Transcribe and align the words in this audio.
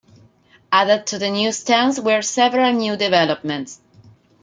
Added 0.71 1.05
to 1.05 1.19
the 1.19 1.29
new 1.29 1.51
stands 1.51 2.01
were 2.01 2.23
several 2.23 2.73
new 2.73 2.97
developments. 2.97 3.79